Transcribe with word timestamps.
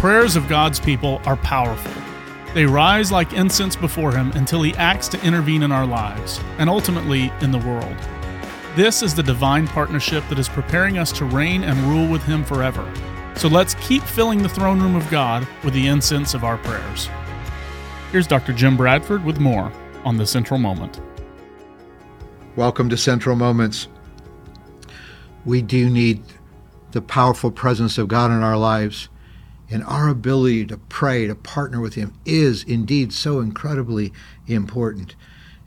prayers 0.00 0.34
of 0.34 0.48
God's 0.48 0.80
people 0.80 1.20
are 1.26 1.36
powerful. 1.36 1.92
They 2.54 2.64
rise 2.64 3.12
like 3.12 3.34
incense 3.34 3.76
before 3.76 4.12
Him 4.12 4.32
until 4.32 4.62
He 4.62 4.72
acts 4.76 5.08
to 5.08 5.22
intervene 5.22 5.62
in 5.62 5.70
our 5.70 5.84
lives 5.84 6.40
and 6.56 6.70
ultimately 6.70 7.30
in 7.42 7.50
the 7.52 7.58
world. 7.58 7.94
This 8.74 9.02
is 9.02 9.14
the 9.14 9.22
divine 9.22 9.68
partnership 9.68 10.26
that 10.30 10.38
is 10.38 10.48
preparing 10.48 10.96
us 10.96 11.12
to 11.12 11.26
reign 11.26 11.62
and 11.64 11.78
rule 11.80 12.08
with 12.08 12.22
Him 12.22 12.46
forever. 12.46 12.90
So 13.36 13.46
let's 13.46 13.74
keep 13.74 14.02
filling 14.02 14.42
the 14.42 14.48
throne 14.48 14.80
room 14.80 14.96
of 14.96 15.06
God 15.10 15.46
with 15.62 15.74
the 15.74 15.86
incense 15.86 16.32
of 16.32 16.44
our 16.44 16.56
prayers. 16.56 17.10
Here's 18.10 18.26
Dr. 18.26 18.54
Jim 18.54 18.78
Bradford 18.78 19.22
with 19.22 19.38
more 19.38 19.70
on 20.06 20.16
the 20.16 20.26
Central 20.26 20.58
Moment. 20.58 20.98
Welcome 22.56 22.88
to 22.88 22.96
Central 22.96 23.36
Moments. 23.36 23.88
We 25.44 25.60
do 25.60 25.90
need 25.90 26.22
the 26.92 27.02
powerful 27.02 27.50
presence 27.50 27.98
of 27.98 28.08
God 28.08 28.30
in 28.30 28.42
our 28.42 28.56
lives. 28.56 29.09
And 29.70 29.84
our 29.84 30.08
ability 30.08 30.66
to 30.66 30.76
pray, 30.76 31.26
to 31.26 31.34
partner 31.34 31.80
with 31.80 31.94
Him, 31.94 32.14
is 32.24 32.64
indeed 32.64 33.12
so 33.12 33.40
incredibly 33.40 34.12
important. 34.46 35.14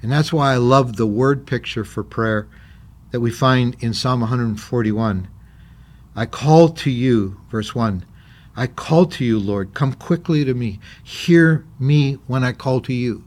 And 0.01 0.11
that's 0.11 0.33
why 0.33 0.53
I 0.53 0.57
love 0.57 0.97
the 0.97 1.07
word 1.07 1.47
picture 1.47 1.85
for 1.85 2.03
prayer 2.03 2.47
that 3.11 3.21
we 3.21 3.31
find 3.31 3.77
in 3.79 3.93
Psalm 3.93 4.19
141. 4.19 5.27
I 6.15 6.25
call 6.25 6.69
to 6.69 6.91
you, 6.91 7.39
verse 7.49 7.73
1. 7.73 8.05
I 8.55 8.67
call 8.67 9.05
to 9.05 9.25
you, 9.25 9.39
Lord. 9.39 9.73
Come 9.73 9.93
quickly 9.93 10.43
to 10.45 10.53
me. 10.53 10.79
Hear 11.03 11.65
me 11.79 12.15
when 12.27 12.43
I 12.43 12.51
call 12.51 12.81
to 12.81 12.93
you. 12.93 13.23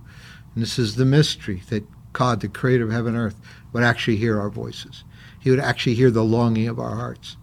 And 0.55 0.63
this 0.63 0.79
is 0.79 0.97
the 0.97 1.05
mystery 1.05 1.63
that 1.69 1.85
God, 2.13 2.41
the 2.41 2.49
creator 2.49 2.85
of 2.85 2.93
heaven 2.93 3.15
and 3.15 3.25
earth, 3.25 3.41
would 3.73 3.83
actually 3.83 4.17
hear 4.17 4.41
our 4.41 4.51
voices. 4.51 5.05
He 5.41 5.51
would 5.51 5.61
actually 5.61 5.95
hear 5.95 6.11
the 6.11 6.25
longing 6.25 6.69
of 6.69 6.79
our 6.79 6.97
hearts. 6.97 7.37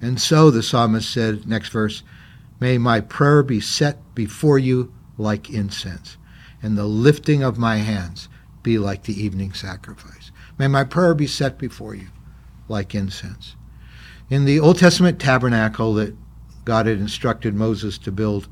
And 0.00 0.20
so 0.20 0.50
the 0.50 0.62
psalmist 0.62 1.10
said, 1.10 1.46
next 1.46 1.70
verse, 1.70 2.02
May 2.60 2.78
my 2.78 3.00
prayer 3.00 3.42
be 3.42 3.60
set 3.60 4.14
before 4.14 4.58
you 4.58 4.92
like 5.16 5.50
incense, 5.50 6.16
and 6.62 6.76
the 6.76 6.86
lifting 6.86 7.42
of 7.42 7.58
my 7.58 7.76
hands 7.76 8.28
be 8.62 8.78
like 8.78 9.04
the 9.04 9.20
evening 9.20 9.52
sacrifice. 9.52 10.32
May 10.58 10.66
my 10.66 10.84
prayer 10.84 11.14
be 11.14 11.26
set 11.26 11.58
before 11.58 11.94
you 11.94 12.08
like 12.68 12.94
incense. 12.94 13.54
In 14.28 14.44
the 14.44 14.58
Old 14.58 14.78
Testament 14.78 15.20
tabernacle 15.20 15.94
that 15.94 16.16
God 16.64 16.86
had 16.86 16.98
instructed 16.98 17.54
Moses 17.54 17.96
to 17.98 18.12
build 18.12 18.48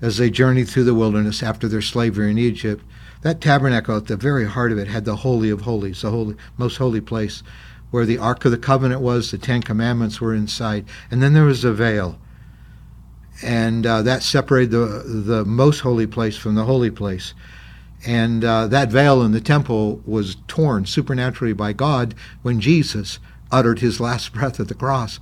as 0.00 0.16
they 0.16 0.30
journeyed 0.30 0.68
through 0.68 0.84
the 0.84 0.94
wilderness 0.94 1.42
after 1.42 1.68
their 1.68 1.82
slavery 1.82 2.30
in 2.30 2.38
Egypt, 2.38 2.82
that 3.20 3.40
tabernacle 3.40 3.98
at 3.98 4.06
the 4.06 4.16
very 4.16 4.46
heart 4.46 4.72
of 4.72 4.78
it 4.78 4.88
had 4.88 5.04
the 5.04 5.16
Holy 5.16 5.50
of 5.50 5.60
Holies, 5.60 6.00
the 6.00 6.10
holy, 6.10 6.36
most 6.56 6.78
holy 6.78 7.02
place 7.02 7.42
where 7.90 8.06
the 8.06 8.18
Ark 8.18 8.44
of 8.46 8.50
the 8.50 8.58
Covenant 8.58 9.02
was, 9.02 9.30
the 9.30 9.38
Ten 9.38 9.62
Commandments 9.62 10.20
were 10.20 10.34
inside, 10.34 10.86
and 11.10 11.22
then 11.22 11.34
there 11.34 11.44
was 11.44 11.64
a 11.64 11.72
veil 11.72 12.18
and 13.42 13.86
uh, 13.86 14.02
that 14.02 14.22
separated 14.22 14.70
the 14.70 15.02
the 15.06 15.44
most 15.44 15.80
holy 15.80 16.06
place 16.06 16.36
from 16.36 16.54
the 16.54 16.64
holy 16.64 16.90
place. 16.90 17.34
And 18.06 18.44
uh, 18.44 18.66
that 18.68 18.90
veil 18.90 19.22
in 19.22 19.32
the 19.32 19.40
temple 19.40 20.00
was 20.06 20.36
torn 20.48 20.86
supernaturally 20.86 21.52
by 21.52 21.74
God 21.74 22.14
when 22.42 22.60
Jesus 22.60 23.18
uttered 23.52 23.80
his 23.80 24.00
last 24.00 24.32
breath 24.34 24.58
at 24.58 24.68
the 24.68 24.74
cross, 24.74 25.20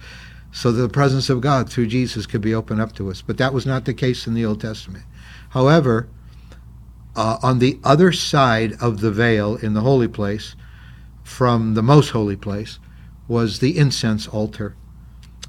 so 0.53 0.71
that 0.71 0.81
the 0.81 0.89
presence 0.89 1.29
of 1.29 1.41
God 1.41 1.71
through 1.71 1.87
Jesus 1.87 2.27
could 2.27 2.41
be 2.41 2.55
opened 2.55 2.81
up 2.81 2.95
to 2.95 3.11
us. 3.11 3.23
But 3.23 3.39
that 3.39 3.55
was 3.55 3.67
not 3.67 3.85
the 3.85 3.95
case 3.95 4.27
in 4.27 4.35
the 4.35 4.45
Old 4.45 4.61
Testament. 4.61 5.05
However, 5.51 6.09
uh, 7.17 7.39
on 7.43 7.59
the 7.59 7.79
other 7.83 8.13
side 8.13 8.75
of 8.81 9.01
the 9.01 9.11
veil 9.11 9.57
in 9.57 9.75
the 9.75 9.81
holy 9.81 10.09
place, 10.09 10.55
from 11.25 11.75
the 11.75 11.83
most 11.83 12.11
holy 12.11 12.37
place, 12.37 12.79
was 13.27 13.59
the 13.59 13.77
incense 13.77 14.29
altar. 14.29 14.77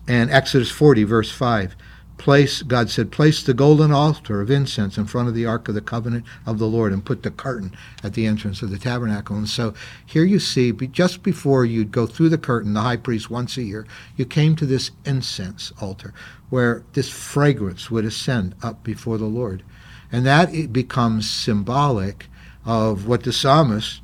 And 0.08 0.32
Exodus 0.32 0.72
40, 0.72 1.04
verse 1.04 1.32
5 1.32 1.76
place, 2.20 2.62
God 2.62 2.90
said, 2.90 3.12
place 3.12 3.42
the 3.42 3.54
golden 3.54 3.92
altar 3.92 4.42
of 4.42 4.52
incense 4.52 4.98
in 4.98 5.06
front 5.06 5.28
of 5.28 5.34
the 5.34 5.46
Ark 5.46 5.68
of 5.68 5.74
the 5.74 5.82
Covenant 5.82 6.26
of 6.46 6.60
the 6.60 6.68
Lord 6.68 6.94
and 6.94 7.04
put 7.04 7.24
the 7.24 7.32
curtain 7.32 7.74
at 8.04 8.14
the 8.14 8.28
entrance 8.28 8.62
of 8.62 8.70
the 8.70 8.78
tabernacle. 8.78 9.36
And 9.36 9.50
so 9.50 9.74
here 10.06 10.26
you 10.26 10.38
see, 10.38 10.72
just 10.72 11.24
before 11.24 11.66
you'd 11.66 11.92
go 11.92 12.06
through 12.06 12.30
the 12.30 12.38
curtain, 12.38 12.74
the 12.74 12.82
high 12.82 12.98
priest 12.98 13.32
once 13.32 13.58
a 13.58 13.64
year, 13.64 13.88
you 14.16 14.26
came 14.26 14.56
to 14.58 14.66
this 14.66 14.92
incense 15.06 15.72
altar 15.82 16.14
where 16.50 16.84
this 16.94 17.10
fragrance 17.10 17.90
would 17.90 18.06
ascend 18.06 18.54
up 18.62 18.84
before 18.84 19.18
the 19.18 19.26
Lord. 19.26 19.64
And 20.12 20.26
that 20.26 20.74
becomes 20.74 21.30
symbolic 21.30 22.28
of 22.66 23.08
what 23.08 23.24
the 23.24 23.34
psalmist 23.34 24.02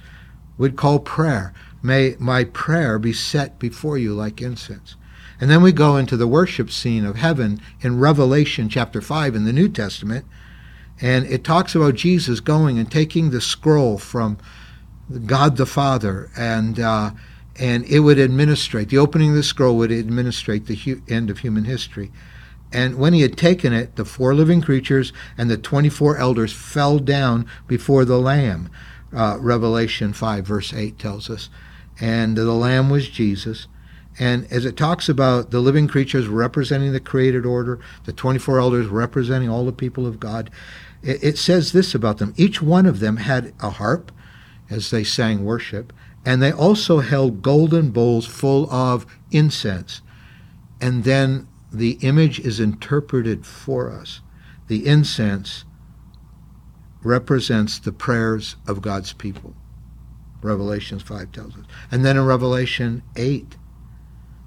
would 0.57 0.75
call 0.75 0.99
prayer. 0.99 1.53
May 1.83 2.15
my 2.17 2.45
prayer 2.45 2.97
be 2.97 3.13
set 3.13 3.59
before 3.59 3.97
you 3.97 4.13
like 4.13 4.41
incense. 4.41 4.95
And 5.39 5.49
then 5.49 5.61
we 5.61 5.71
go 5.71 5.97
into 5.97 6.15
the 6.17 6.27
worship 6.27 6.71
scene 6.71 7.05
of 7.05 7.17
heaven 7.17 7.59
in 7.81 7.99
Revelation 7.99 8.69
chapter 8.69 9.01
5 9.01 9.35
in 9.35 9.43
the 9.43 9.53
New 9.53 9.67
Testament. 9.67 10.25
And 11.01 11.25
it 11.25 11.43
talks 11.43 11.75
about 11.75 11.95
Jesus 11.95 12.39
going 12.39 12.79
and 12.79 12.89
taking 12.89 13.29
the 13.29 13.41
scroll 13.41 13.97
from 13.97 14.37
God 15.25 15.57
the 15.57 15.65
Father, 15.65 16.31
and 16.35 16.79
uh, 16.79 17.11
and 17.57 17.85
it 17.85 17.99
would 17.99 18.19
administrate 18.19 18.89
the 18.89 18.97
opening 18.97 19.29
of 19.29 19.35
the 19.35 19.43
scroll 19.43 19.77
would 19.77 19.91
administrate 19.91 20.65
the 20.65 20.75
hu- 20.75 21.01
end 21.07 21.29
of 21.29 21.39
human 21.39 21.65
history. 21.65 22.11
And 22.73 22.97
when 22.97 23.13
he 23.13 23.21
had 23.21 23.37
taken 23.37 23.71
it, 23.71 23.95
the 23.95 24.03
four 24.03 24.33
living 24.33 24.61
creatures 24.61 25.13
and 25.37 25.49
the 25.49 25.57
twenty-four 25.57 26.17
elders 26.17 26.53
fell 26.53 26.99
down 26.99 27.45
before 27.67 28.03
the 28.03 28.19
Lamb. 28.19 28.69
Uh, 29.13 29.37
Revelation 29.39 30.11
five 30.11 30.45
verse 30.45 30.73
eight 30.73 30.97
tells 30.97 31.29
us, 31.29 31.49
and 32.01 32.35
the 32.35 32.45
Lamb 32.45 32.89
was 32.89 33.07
Jesus 33.07 33.67
and 34.17 34.47
as 34.51 34.65
it 34.65 34.77
talks 34.77 35.09
about 35.09 35.51
the 35.51 35.59
living 35.59 35.87
creatures 35.87 36.27
representing 36.27 36.93
the 36.93 36.99
created 36.99 37.45
order, 37.45 37.79
the 38.05 38.13
24 38.13 38.59
elders 38.59 38.87
representing 38.87 39.49
all 39.49 39.65
the 39.65 39.73
people 39.73 40.07
of 40.07 40.19
God, 40.19 40.49
it, 41.03 41.23
it 41.23 41.37
says 41.37 41.71
this 41.71 41.93
about 41.93 42.17
them. 42.17 42.33
Each 42.37 42.61
one 42.61 42.85
of 42.85 42.99
them 42.99 43.17
had 43.17 43.53
a 43.61 43.71
harp 43.71 44.11
as 44.69 44.89
they 44.89 45.03
sang 45.03 45.43
worship, 45.43 45.91
and 46.25 46.41
they 46.41 46.51
also 46.51 46.99
held 46.99 47.41
golden 47.41 47.91
bowls 47.91 48.25
full 48.25 48.71
of 48.71 49.05
incense. 49.31 50.01
And 50.79 51.03
then 51.03 51.47
the 51.71 51.97
image 52.01 52.39
is 52.39 52.59
interpreted 52.59 53.45
for 53.45 53.91
us. 53.91 54.21
The 54.67 54.87
incense 54.87 55.65
represents 57.03 57.77
the 57.77 57.91
prayers 57.91 58.55
of 58.67 58.81
God's 58.81 59.13
people. 59.13 59.53
Revelations 60.41 61.03
5 61.03 61.31
tells 61.31 61.55
us. 61.55 61.65
And 61.91 62.05
then 62.05 62.17
in 62.17 62.25
Revelation 62.25 63.03
8, 63.15 63.57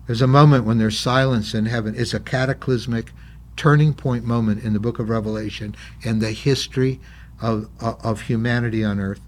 there's 0.09 0.23
a 0.23 0.27
moment 0.27 0.65
when 0.65 0.79
there's 0.79 0.99
silence 0.99 1.53
in 1.53 1.67
heaven. 1.67 1.95
It's 1.95 2.15
a 2.15 2.19
cataclysmic 2.19 3.13
turning 3.57 3.93
point 3.93 4.25
moment 4.25 4.65
in 4.65 4.73
the 4.73 4.81
book 4.81 4.99
of 4.99 5.11
Revelation 5.11 5.77
and 6.03 6.23
the 6.23 6.31
history 6.31 6.99
of, 7.43 7.69
of 7.79 8.23
humanity 8.23 8.83
on 8.83 8.99
earth. 8.99 9.21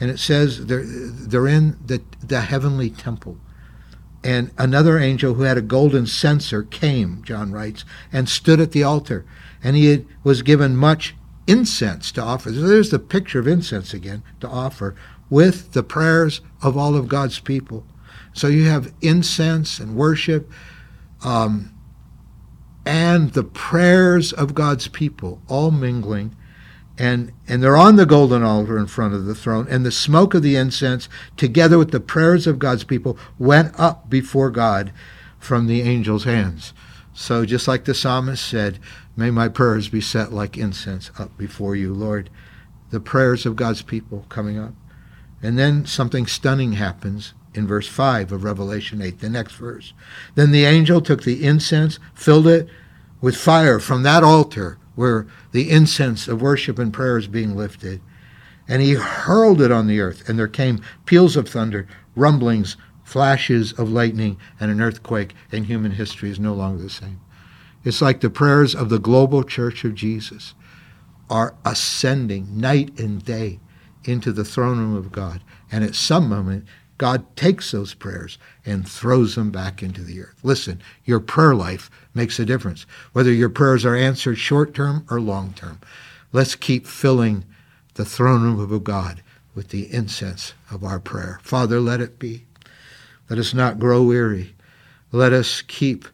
And 0.00 0.10
it 0.10 0.18
says 0.18 0.66
they're, 0.66 0.82
they're 0.84 1.46
in 1.46 1.78
the, 1.86 2.02
the 2.20 2.40
heavenly 2.40 2.90
temple. 2.90 3.38
And 4.24 4.50
another 4.58 4.98
angel 4.98 5.34
who 5.34 5.44
had 5.44 5.56
a 5.56 5.62
golden 5.62 6.06
censer 6.06 6.64
came, 6.64 7.22
John 7.22 7.52
writes, 7.52 7.84
and 8.12 8.28
stood 8.28 8.58
at 8.58 8.72
the 8.72 8.82
altar. 8.82 9.24
And 9.62 9.76
he 9.76 9.86
had, 9.86 10.06
was 10.24 10.42
given 10.42 10.76
much 10.76 11.14
incense 11.46 12.10
to 12.12 12.22
offer. 12.22 12.50
There's 12.50 12.90
the 12.90 12.98
picture 12.98 13.38
of 13.38 13.46
incense 13.46 13.94
again 13.94 14.24
to 14.40 14.48
offer 14.48 14.96
with 15.30 15.72
the 15.72 15.84
prayers 15.84 16.40
of 16.60 16.76
all 16.76 16.96
of 16.96 17.06
God's 17.06 17.38
people. 17.38 17.86
So 18.32 18.48
you 18.48 18.64
have 18.66 18.92
incense 19.00 19.78
and 19.78 19.96
worship 19.96 20.50
um, 21.24 21.72
and 22.84 23.32
the 23.32 23.42
prayers 23.42 24.32
of 24.32 24.54
God's 24.54 24.88
people 24.88 25.42
all 25.48 25.70
mingling. 25.70 26.36
And, 26.98 27.32
and 27.46 27.62
they're 27.62 27.76
on 27.76 27.96
the 27.96 28.06
golden 28.06 28.42
altar 28.42 28.78
in 28.78 28.86
front 28.86 29.12
of 29.12 29.26
the 29.26 29.34
throne. 29.34 29.66
And 29.68 29.84
the 29.84 29.90
smoke 29.90 30.32
of 30.32 30.42
the 30.42 30.56
incense, 30.56 31.08
together 31.36 31.76
with 31.76 31.90
the 31.90 32.00
prayers 32.00 32.46
of 32.46 32.58
God's 32.58 32.84
people, 32.84 33.18
went 33.38 33.78
up 33.78 34.08
before 34.08 34.50
God 34.50 34.92
from 35.38 35.66
the 35.66 35.82
angel's 35.82 36.24
hands. 36.24 36.72
So 37.12 37.44
just 37.44 37.68
like 37.68 37.84
the 37.84 37.94
psalmist 37.94 38.46
said, 38.46 38.78
may 39.16 39.30
my 39.30 39.48
prayers 39.48 39.88
be 39.88 40.00
set 40.00 40.32
like 40.32 40.56
incense 40.56 41.10
up 41.18 41.36
before 41.36 41.76
you, 41.76 41.92
Lord. 41.92 42.30
The 42.90 43.00
prayers 43.00 43.44
of 43.44 43.56
God's 43.56 43.82
people 43.82 44.24
coming 44.28 44.58
up. 44.58 44.72
And 45.42 45.58
then 45.58 45.86
something 45.86 46.26
stunning 46.26 46.72
happens 46.72 47.34
in 47.56 47.66
verse 47.66 47.88
5 47.88 48.32
of 48.32 48.44
Revelation 48.44 49.00
8, 49.02 49.20
the 49.20 49.28
next 49.28 49.54
verse. 49.54 49.92
Then 50.34 50.50
the 50.50 50.64
angel 50.64 51.00
took 51.00 51.22
the 51.22 51.44
incense, 51.44 51.98
filled 52.14 52.46
it 52.46 52.68
with 53.20 53.36
fire 53.36 53.80
from 53.80 54.02
that 54.02 54.22
altar 54.22 54.78
where 54.94 55.26
the 55.52 55.70
incense 55.70 56.26
of 56.26 56.40
worship 56.40 56.78
and 56.78 56.92
prayer 56.92 57.18
is 57.18 57.28
being 57.28 57.54
lifted, 57.54 58.00
and 58.66 58.82
he 58.82 58.94
hurled 58.94 59.60
it 59.60 59.70
on 59.70 59.86
the 59.86 60.00
earth, 60.00 60.28
and 60.28 60.38
there 60.38 60.48
came 60.48 60.82
peals 61.04 61.36
of 61.36 61.48
thunder, 61.48 61.86
rumblings, 62.16 62.76
flashes 63.04 63.72
of 63.74 63.90
lightning, 63.90 64.36
and 64.58 64.70
an 64.70 64.80
earthquake, 64.80 65.34
and 65.52 65.66
human 65.66 65.92
history 65.92 66.30
is 66.30 66.40
no 66.40 66.52
longer 66.52 66.82
the 66.82 66.90
same. 66.90 67.20
It's 67.84 68.02
like 68.02 68.20
the 68.20 68.30
prayers 68.30 68.74
of 68.74 68.88
the 68.88 68.98
global 68.98 69.44
church 69.44 69.84
of 69.84 69.94
Jesus 69.94 70.54
are 71.30 71.54
ascending 71.64 72.58
night 72.58 72.98
and 72.98 73.24
day 73.24 73.60
into 74.04 74.32
the 74.32 74.44
throne 74.44 74.78
room 74.78 74.96
of 74.96 75.12
God. 75.12 75.40
And 75.70 75.84
at 75.84 75.94
some 75.94 76.28
moment, 76.28 76.66
God 76.98 77.36
takes 77.36 77.70
those 77.72 77.94
prayers 77.94 78.38
and 78.64 78.88
throws 78.88 79.34
them 79.34 79.50
back 79.50 79.82
into 79.82 80.02
the 80.02 80.20
earth. 80.22 80.36
Listen, 80.42 80.80
your 81.04 81.20
prayer 81.20 81.54
life 81.54 81.90
makes 82.14 82.38
a 82.38 82.46
difference, 82.46 82.86
whether 83.12 83.32
your 83.32 83.50
prayers 83.50 83.84
are 83.84 83.96
answered 83.96 84.38
short 84.38 84.74
term 84.74 85.06
or 85.10 85.20
long 85.20 85.52
term. 85.52 85.80
Let's 86.32 86.54
keep 86.54 86.86
filling 86.86 87.44
the 87.94 88.04
throne 88.04 88.42
room 88.42 88.60
of 88.60 88.84
God 88.84 89.22
with 89.54 89.68
the 89.68 89.92
incense 89.92 90.54
of 90.70 90.84
our 90.84 91.00
prayer. 91.00 91.40
Father, 91.42 91.80
let 91.80 92.00
it 92.00 92.18
be. 92.18 92.44
Let 93.28 93.38
us 93.38 93.54
not 93.54 93.78
grow 93.78 94.02
weary. 94.02 94.54
Let 95.12 95.32
us 95.32 95.62
keep 95.62 96.06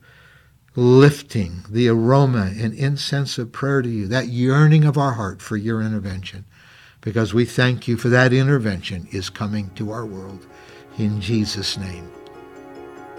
lifting 0.75 1.65
the 1.69 1.89
aroma 1.89 2.53
and 2.57 2.73
incense 2.73 3.37
of 3.37 3.53
prayer 3.53 3.83
to 3.83 3.89
you, 3.89 4.07
that 4.07 4.29
yearning 4.29 4.85
of 4.85 4.97
our 4.97 5.13
heart 5.13 5.43
for 5.43 5.57
your 5.57 5.83
intervention, 5.83 6.45
because 7.03 7.35
we 7.35 7.45
thank 7.45 7.87
you 7.87 7.99
for 7.99 8.09
that 8.09 8.33
intervention 8.33 9.07
is 9.11 9.29
coming 9.29 9.69
to 9.75 9.91
our 9.91 10.07
world. 10.07 10.47
In 10.97 11.21
Jesus' 11.21 11.77
name, 11.77 12.11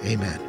amen. 0.03 0.39